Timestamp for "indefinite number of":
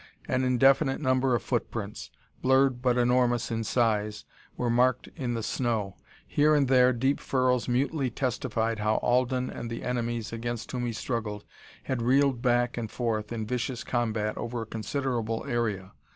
0.43-1.43